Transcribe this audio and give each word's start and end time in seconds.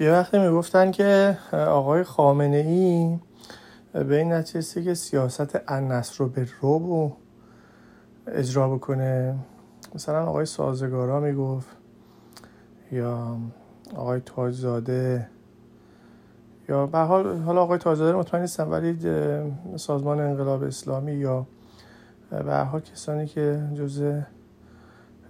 یه 0.00 0.12
وقتی 0.12 0.38
می‌گفتن 0.38 0.90
که 0.90 1.38
آقای 1.52 2.02
خامنه 2.02 2.56
ای 2.56 3.18
به 4.04 4.16
این 4.16 4.32
نتیجه 4.32 4.82
که 4.82 4.94
سیاست 4.94 5.60
النصر 5.68 6.14
رو 6.18 6.28
به 6.28 6.48
روب 6.60 7.16
اجرا 8.26 8.68
بکنه. 8.68 9.34
مثلا 9.94 10.26
آقای 10.26 10.46
سازگارا 10.46 11.20
می‌گفت 11.20 11.76
یا 12.92 13.36
آقای 13.96 14.20
تاجزاده 14.20 15.28
یا 16.68 16.86
به 16.86 16.98
حال 16.98 17.36
حالا 17.36 17.62
آقای 17.62 17.78
تاجزاده 17.78 18.18
مطمئن 18.18 18.42
نیستم 18.42 18.70
ولی 18.70 18.98
سازمان 19.76 20.20
انقلاب 20.20 20.62
اسلامی 20.62 21.12
یا 21.12 21.46
به 22.30 22.54
حال 22.54 22.80
کسانی 22.80 23.26
که 23.26 23.62
جزء 23.74 24.20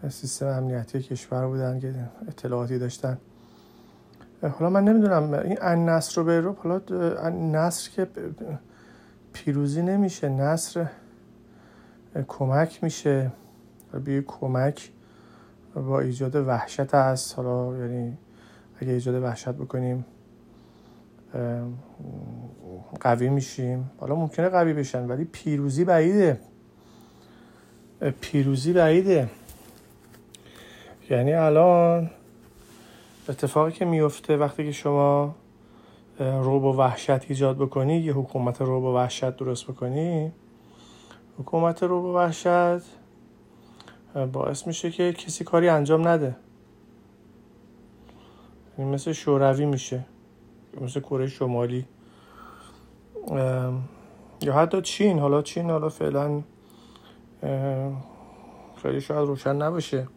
سیستم 0.08 0.46
امنیتی 0.46 1.02
کشور 1.02 1.46
بودن 1.46 1.80
که 1.80 1.94
اطلاعاتی 2.29 2.79
داشتن. 2.79 3.18
حالا 4.48 4.70
من 4.70 4.84
نمی‌دونم 4.84 5.32
این 5.32 5.58
نصر 5.62 6.21
رو 6.21 6.25
به 6.25 6.40
رو 6.40 6.53
حالا 6.53 6.80
نصر 7.30 7.90
که 7.90 8.07
پیروزی 9.32 9.82
نمیشه 9.82 10.29
نصر 10.29 10.86
کمک 12.29 12.85
میشه. 12.85 13.32
به 14.04 14.22
کمک 14.22 14.90
با 15.75 16.00
ایجاد 16.00 16.36
وحشت 16.36 16.94
هست. 16.94 17.39
حالا 17.39 17.79
یعنی 17.79 18.18
اگه 18.80 18.93
ایجاد 18.93 19.22
وحشت 19.22 19.49
بکنیم 19.49 20.04
قوی 23.00 23.29
میشیم. 23.29 23.90
حالا 23.99 24.14
ممکنه 24.14 24.49
قوی 24.49 24.72
بشن 24.72 25.07
ولی 25.07 25.24
پیروزی 25.24 25.85
بعیده. 25.85 26.40
پیروزی 28.21 28.72
بعیده. 28.72 29.30
یعنی 31.11 31.32
الان 31.32 32.11
اتفاقی 33.28 33.72
که 33.72 33.84
میفته 33.84 34.36
وقتی 34.36 34.64
که 34.64 34.72
شما 34.72 35.34
روب 36.19 36.64
و 36.64 36.77
وحشت 36.77 37.30
ایجاد 37.30 37.56
بکنی 37.56 37.97
یه 37.97 38.12
حکومت 38.12 38.60
روب 38.60 38.84
و 38.84 38.94
وحشت 38.94 39.36
درست 39.36 39.66
بکنی 39.66 40.33
حکومت 41.38 41.83
روب 41.83 42.05
و 42.05 42.14
وحشت 42.16 42.83
باعث 44.33 44.66
میشه 44.66 44.91
که 44.91 45.12
کسی 45.12 45.44
کاری 45.44 45.69
انجام 45.69 46.08
نده. 46.08 46.36
یعنی 48.78 48.91
مثل 48.91 49.12
شوروی 49.12 49.66
میشه 49.66 50.05
مثل 50.80 51.00
کره 51.00 51.27
شمالی. 51.27 51.84
یا 54.42 54.55
حتی 54.55 54.83
چین. 54.83 55.18
حالا 55.18 55.42
چین 55.42 55.70
حالا 55.70 55.89
فعلا 55.89 56.42
خیلی 58.83 59.00
شاید 59.00 59.27
روشن 59.27 59.56
نباشه. 59.56 60.08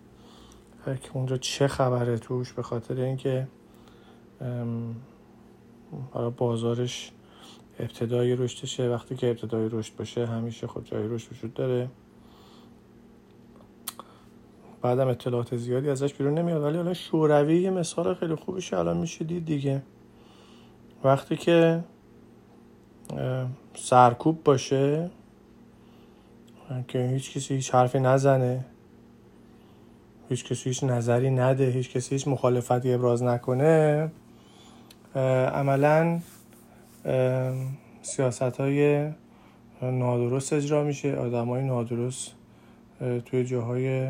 که 0.94 1.09
اونجا 1.14 1.38
چه 1.38 1.67
خبره 1.67 2.17
توش 2.17 2.53
به 2.53 2.64
خاطر 2.64 3.02
اینکه 3.02 3.47
حالا 6.11 6.30
بازارش 6.30 7.11
ابتدای 7.80 8.36
رشدشه. 8.36 8.89
وقتی 8.89 9.16
که 9.16 9.30
ابتدای 9.30 9.69
رشد 9.72 9.95
باشه 9.95 10.25
همیشه 10.25 10.67
خود 10.67 10.86
جای 10.86 11.08
رشد 11.08 11.33
وجود 11.33 11.53
داره. 11.53 11.89
بعدم 14.81 15.08
اطلاعات 15.08 15.56
زیادی 15.56 15.89
ازش 15.89 16.13
بیرون 16.13 16.33
نمیاد. 16.33 16.63
ولی 16.63 16.78
حالا 16.78 16.94
شوروی 16.94 17.61
یه 17.61 17.69
مثال 17.69 18.13
خیلی 18.13 18.36
خوبیش 18.36 18.73
الان 18.73 18.97
میشه 18.97 19.25
دید 19.25 19.45
دیگه. 19.45 19.81
وقتی 21.03 21.38
که 21.38 21.83
سرکوب 23.75 24.44
باشه 24.44 25.11
که 26.88 27.08
هیچ 27.08 27.38
کسی 27.38 27.56
هیچ 27.56 27.75
حرفی 27.75 28.00
نزنه. 28.00 28.66
هیچ 30.29 30.45
کسی 30.45 30.69
هیچ 30.69 30.83
نظری 30.83 31.29
نده 31.29 31.65
هیچ 31.69 31.91
کسی 31.91 32.15
هیچ 32.15 32.27
مخالفتی 32.27 32.93
ابراز 32.93 33.23
نکنه. 33.23 34.11
عملا 35.53 36.19
سیاست 38.01 38.41
های 38.41 39.09
نادرست 39.81 40.53
اجرا 40.53 40.83
میشه. 40.83 41.15
آدم 41.15 41.45
های 41.49 41.63
نادرست 41.63 42.31
توی 43.25 43.45
جاهای 43.45 44.09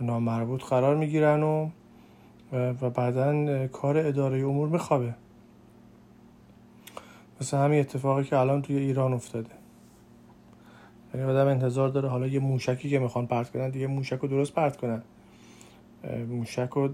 نامربوط 0.00 0.62
قرار 0.64 0.96
می‌گیرن 0.96 1.42
و 1.42 1.70
و 2.52 2.90
بعدا 2.90 3.66
کار 3.66 3.98
اداره 3.98 4.38
امور 4.38 4.68
میخوابه. 4.68 5.14
مثل 7.40 7.56
همین 7.56 7.80
اتفاقی 7.80 8.24
که 8.24 8.36
الان 8.36 8.62
توی 8.62 8.76
ایران 8.76 9.12
افتاده. 9.12 9.57
یعنی 11.14 11.26
آدم 11.26 11.46
انتظار 11.46 11.88
داره. 11.88 12.08
حالا 12.08 12.26
یه 12.26 12.40
موشکی 12.40 12.90
که 12.90 12.98
می‌خوان 12.98 13.26
پرت 13.26 13.50
کنن 13.50 13.70
دیگه 13.70 13.86
موشک 13.86 14.18
رو 14.18 14.28
درست 14.28 14.52
پرت 14.52 14.76
کنن. 14.76 15.02
موشک 16.28 16.68
رو 16.70 16.88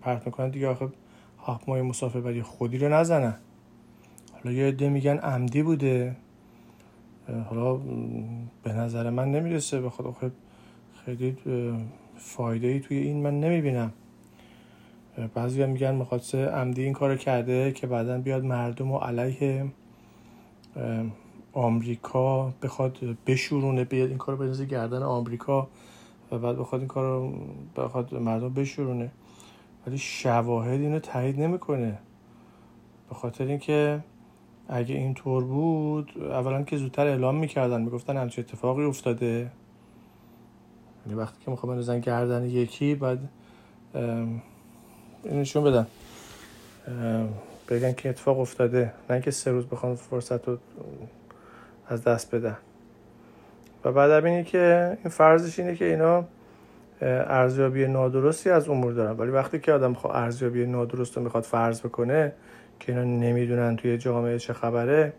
پرت 0.00 0.26
می‌کنن 0.26 0.48
دیگه. 0.48 0.68
آخه 0.68 0.88
هاپمای 1.38 1.82
مسافربری 1.82 2.42
خودی 2.42 2.78
رو 2.78 2.88
نزنن. 2.88 3.34
حالا 4.32 4.56
یه 4.56 4.66
عده 4.66 4.88
میگن 4.88 5.18
عمدی 5.18 5.62
بوده. 5.62 6.16
حالا 7.48 7.74
به 8.62 8.72
نظر 8.72 9.10
من 9.10 9.32
نمی‌رسه. 9.32 9.80
به 9.80 9.90
خود 9.90 10.32
خیلی 11.04 11.36
فایده 12.16 12.66
ای 12.66 12.80
توی 12.80 12.96
این 12.96 13.22
من 13.22 13.40
نمی‌بینم. 13.40 13.92
بعضی 15.34 15.62
هم 15.62 15.70
میگن 15.70 15.94
مخواست 15.94 16.34
عمدی 16.34 16.82
این 16.82 16.92
کار 16.92 17.16
کرده 17.16 17.72
که 17.72 17.86
بعدا 17.86 18.18
بیاد 18.18 18.44
مردم 18.44 18.90
و 18.90 18.98
علیه. 18.98 19.66
آمریکا 21.54 22.52
بخواد 22.62 22.98
بشورونه 23.26 23.84
بیاد 23.84 24.08
این 24.08 24.18
کار 24.18 24.36
بنزی 24.36 24.66
گردن 24.66 25.02
آمریکا 25.02 25.68
و 26.32 26.38
بعد 26.38 26.58
بخواد 26.58 26.80
این 26.80 26.88
کار 26.88 27.04
رو 27.04 27.32
بخواد 27.76 28.14
مردم 28.14 28.48
بشورونه. 28.48 29.10
ولی 29.86 29.98
شواهد 29.98 30.80
اینو 30.80 30.98
تایید 30.98 31.40
نمی‌کنه. 31.40 31.98
به 33.08 33.14
خاطر 33.14 33.44
اینکه 33.44 34.04
اگه 34.68 34.94
این 34.94 35.14
طور 35.14 35.44
بود 35.44 36.12
اولا 36.18 36.62
که 36.62 36.76
زودتر 36.76 37.06
اعلام 37.06 37.36
می‌کردن 37.36 37.82
می‌گفتن 37.82 38.16
همچه 38.16 38.42
اتفاقی 38.42 38.84
افتاده. 38.84 39.50
یعنی 41.06 41.18
وقتی 41.18 41.44
که 41.44 41.50
می‌خوام 41.50 41.74
بنزن 41.74 42.00
گردن 42.00 42.44
یکی 42.44 42.94
بعد 42.94 43.28
نشون 45.32 45.64
بدن. 45.64 45.86
بگن 47.68 47.92
که 47.92 48.08
اتفاق 48.08 48.40
افتاده. 48.40 48.92
نه 49.10 49.20
که 49.20 49.30
سه 49.30 49.50
روز 49.50 49.66
بخوان 49.66 49.94
فرصت 49.94 50.48
رو 50.48 50.58
از 51.88 52.04
دست 52.04 52.34
بدن 52.34 52.56
و 53.84 53.92
بعد 53.92 54.10
اینه 54.10 54.44
که 54.44 54.96
این 55.02 55.10
فرضش 55.10 55.58
اینه 55.58 55.74
که 55.74 55.84
اینا 55.84 56.24
ارزیابی 57.02 57.86
نادرستی 57.86 58.50
از 58.50 58.68
امور 58.68 58.92
دارن. 58.92 59.16
ولی 59.16 59.30
وقتی 59.30 59.58
که 59.58 59.72
آدم 59.72 59.94
خواهد 59.94 60.22
ارزیابی 60.22 60.66
نادرست 60.66 61.16
رو 61.16 61.22
می‌خواد 61.22 61.42
فرض 61.42 61.80
بکنه 61.80 62.32
که 62.80 62.92
اینا 62.92 63.04
نمی‌دونن 63.04 63.76
توی 63.76 63.98
جامعه 63.98 64.38
چه 64.38 64.52
خبره 64.52 65.12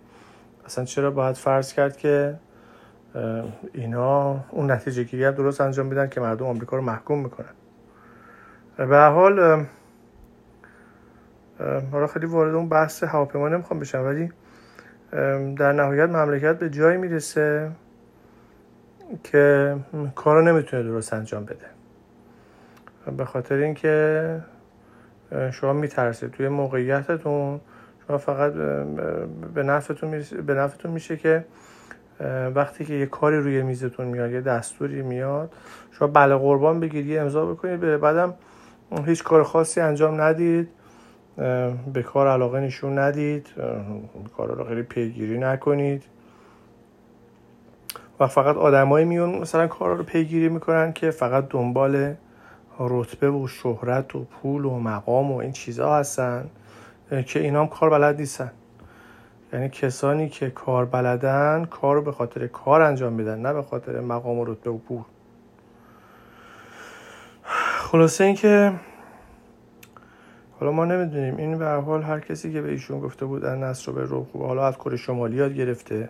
اصلا 0.66 0.86
چرا 0.86 1.12
باید 1.12 1.36
فرض 1.36 1.74
کرد 1.74 1.98
که 1.98 2.36
اینا 3.74 4.40
اون 4.50 4.72
نتیجه 4.72 5.04
گیری 5.04 5.32
درست 5.32 5.62
انجام 5.62 5.90
بدن 5.90 6.10
که 6.10 6.22
مردم 6.22 6.46
آمریکا 6.46 6.76
رو 6.76 6.82
محکوم 6.82 7.20
می‌کنن. 7.20 7.54
به 8.78 9.00
حال 9.00 9.66
حالا 11.92 12.08
خیلی 12.08 12.26
وارد 12.26 12.56
اون 12.56 12.70
بحث 12.70 13.04
هواپیما 13.04 13.50
نمی‌خوام 13.50 13.80
بشم 13.80 14.04
ولی 14.06 14.32
در 15.58 15.72
نهایت 15.72 16.10
مملکت 16.10 16.60
به 16.60 16.70
جایی 16.70 16.98
می‌رسه 16.98 17.72
که 19.24 19.76
کارو 20.16 20.42
نمی‌تونه 20.42 20.84
درست 20.84 21.14
انجام 21.14 21.46
بده. 21.46 21.66
به 23.18 23.26
خاطر 23.26 23.56
اینکه 23.56 24.42
شما 25.52 25.74
میترسید 25.74 26.32
توی 26.32 26.48
موقعیتتون 26.48 27.60
شما 28.08 28.18
فقط 28.18 28.54
به 29.54 29.64
نفعتون 29.64 30.24
به 30.46 30.54
نفعتون 30.54 30.92
میشه 30.92 31.18
که 31.18 31.46
وقتی 32.56 32.86
که 32.86 32.94
یه 32.94 33.06
کاری 33.06 33.38
روی 33.38 33.64
میزتون 33.64 34.08
میاد 34.08 34.32
یه 34.32 34.42
دستوری 34.42 35.02
میاد 35.02 35.54
شما 35.92 36.08
بله 36.08 36.36
قربان 36.36 36.80
بگیرید 36.80 37.08
یه 37.08 37.22
امضا 37.22 37.46
بکنید 37.46 37.80
بعدم 37.80 38.34
هیچ 39.06 39.24
کار 39.24 39.44
خاصی 39.44 39.82
انجام 39.82 40.22
ندید. 40.22 40.70
به 41.94 42.04
کار 42.06 42.28
علاقه 42.28 42.60
نشون 42.60 43.00
ندید 43.00 43.48
کار 44.38 44.48
رو 44.48 44.64
خیلی 44.64 44.84
پیگیری 44.84 45.38
نکنید. 45.38 46.04
و 48.20 48.28
فقط 48.28 48.56
آدمایی 48.56 49.06
میون 49.06 49.40
مثلا 49.40 49.68
کار 49.68 49.98
رو 49.98 50.04
پیگیری 50.04 50.50
می‌کنن 50.50 50.94
که 50.94 51.12
فقط 51.12 51.48
دنبال 51.50 52.16
رتبه 52.80 53.30
و 53.30 53.48
شهرت 53.48 54.16
و 54.16 54.24
پول 54.24 54.66
و 54.66 54.80
مقام 54.80 55.32
و 55.32 55.38
این 55.38 55.52
چیزها 55.52 55.98
هستن 55.98 56.50
که 57.26 57.40
اینا 57.40 57.62
هم 57.62 57.68
کار 57.68 57.90
بلد 57.90 58.20
نیستن. 58.20 58.52
یعنی 59.54 59.70
کسانی 59.70 60.30
که 60.30 60.50
کار 60.50 60.86
بلدن 60.86 61.66
کار 61.66 61.96
رو 61.96 62.02
به 62.02 62.12
خاطر 62.12 62.48
کار 62.48 62.82
انجام 62.82 63.14
میدن 63.14 63.40
نه 63.40 63.54
به 63.54 63.62
خاطر 63.62 64.00
مقام 64.00 64.40
و 64.40 64.46
رتبه 64.46 64.72
و 64.72 64.78
پول. 64.78 65.02
خلاصه 67.78 68.24
اینکه 68.24 68.74
حالا 70.60 70.72
ما 70.72 70.86
نمی‌دونیم. 70.86 71.38
این 71.38 71.58
به 71.58 71.68
حال 71.68 72.04
هر 72.04 72.20
کسی 72.20 72.54
که 72.54 72.62
به 72.62 72.70
ایشون 72.70 73.00
گفته 73.00 73.26
بود 73.26 73.42
در 73.42 73.56
نصر 73.56 73.92
به 73.92 74.04
رو 74.04 74.24
خوب 74.24 74.42
حالا 74.42 74.68
از 74.68 74.78
کره 74.78 74.98
شمالی 74.98 75.36
یاد 75.36 75.54
گرفته 75.54 76.10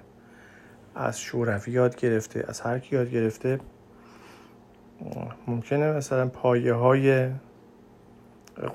از 0.95 1.19
شوروی 1.19 1.71
یاد 1.71 1.95
گرفته 1.95 2.45
از 2.47 2.61
هر 2.61 2.79
کی 2.79 2.95
یاد 2.95 3.09
گرفته 3.09 3.59
ممکنه 5.47 5.91
مثلا 5.91 6.27
پایه 6.27 6.73
های 6.73 7.29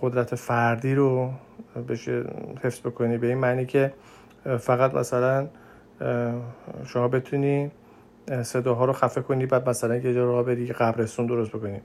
قدرت 0.00 0.34
فردی 0.34 0.94
رو 0.94 1.30
بشه 1.88 2.24
حفظ 2.62 2.80
بکنی. 2.80 3.18
به 3.18 3.26
این 3.26 3.38
معنی 3.38 3.66
که 3.66 3.92
فقط 4.58 4.94
مثلا 4.94 5.48
شما 6.86 7.08
بتونی 7.08 7.70
صداها 8.42 8.84
رو 8.84 8.92
خفه 8.92 9.20
کنی 9.20 9.46
بعد 9.46 9.68
مثلا 9.68 9.96
یه 9.96 10.14
جا 10.14 10.24
راه 10.24 10.42
بری 10.42 10.66
قبرستون 10.66 11.26
درست 11.26 11.50
بکنی. 11.50 11.80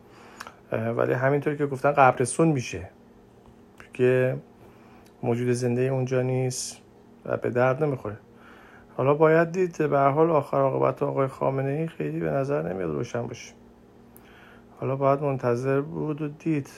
ولی 0.71 1.13
همینطور 1.13 1.55
که 1.55 1.65
گفتن 1.65 1.91
قبرستون 1.91 2.47
میشه. 2.47 2.89
که 3.95 4.38
موجود 5.24 5.51
زنده 5.51 5.81
اونجا 5.81 6.21
نیست 6.21 6.81
و 7.25 7.38
به 7.38 7.50
درد 7.50 7.83
نمی‌خوره. 7.83 8.18
حالا 8.97 9.13
باید 9.13 9.51
دید 9.51 9.89
به 9.89 10.00
حال 10.00 10.31
آخر 10.31 10.57
عاقبت 10.57 11.03
آقای 11.03 11.27
خامنه 11.27 11.69
ای 11.69 11.88
خیلی 11.88 12.19
به 12.19 12.31
نظر 12.31 12.74
نمیاد 12.74 12.89
روشن 12.89 13.27
باشه. 13.27 13.53
حالا 14.80 14.95
باید 14.95 15.21
منتظر 15.21 15.81
بود 15.81 16.21
و 16.21 16.27
دید. 16.27 16.69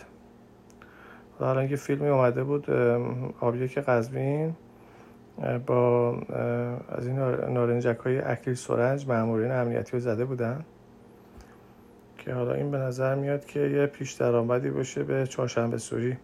حالا 1.40 1.60
اینکه 1.60 1.76
فیلمی 1.76 2.08
اومده 2.08 2.44
بود 2.44 2.72
آبیک 3.40 3.78
قزوین 3.78 4.56
با 5.66 6.12
از 6.90 7.08
این 7.08 7.20
نارنجک 7.54 7.98
های 7.98 8.18
اکلیل 8.18 8.56
سرنج 8.56 9.08
مامورین 9.08 9.52
امنیتی 9.52 9.92
رو 9.92 10.00
زده 10.00 10.26
بودن. 10.26 10.66
که 12.18 12.34
حالا 12.34 12.54
این 12.54 12.72
به 12.72 12.78
نظر 12.78 13.16
میاد 13.16 13.46
که 13.46 13.60
یه 13.60 13.86
پیش 13.86 14.12
درآمدی 14.14 14.70
باشه 14.70 15.04
به 15.04 15.28
چهارشنبه 15.28 15.78
سوری. 15.78 16.18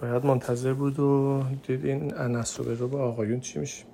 باید 0.00 0.26
منتظر 0.26 0.72
بود 0.72 1.00
و 1.00 1.42
دید 1.66 1.84
این 1.84 2.14
رو 2.74 2.88
به 2.88 2.98
آقایون 2.98 3.40
چی 3.40 3.58
میشه. 3.58 3.91